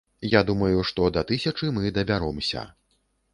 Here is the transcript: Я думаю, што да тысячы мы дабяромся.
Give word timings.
Я 0.29 0.39
думаю, 0.45 0.79
што 0.91 1.09
да 1.17 1.23
тысячы 1.33 1.69
мы 1.77 1.93
дабяромся. 1.99 2.65